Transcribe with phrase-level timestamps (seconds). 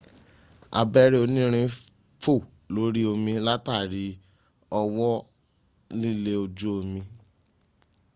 [0.79, 1.69] abẹ́rẹ́ onírin
[2.21, 2.33] fò
[2.73, 4.05] lórí omi látàrí
[4.81, 5.13] ọwọ́
[5.99, 6.99] lílé ojú omi